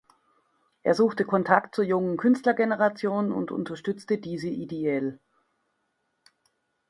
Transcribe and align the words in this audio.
Er 0.81 0.95
suchte 0.95 1.25
Kontakt 1.25 1.75
zur 1.75 1.83
jungen 1.85 2.17
Künstlergeneration 2.17 3.31
und 3.31 3.51
unterstützte 3.51 4.17
diese 4.17 4.49
ideell. 4.49 5.19